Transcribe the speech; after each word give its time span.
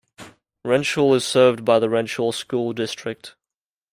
Wrenshall 0.65 1.13
is 1.15 1.23
served 1.25 1.63
by 1.63 1.77
the 1.77 1.87
Wrenshall 1.87 2.33
School 2.33 2.73
District. 2.73 3.35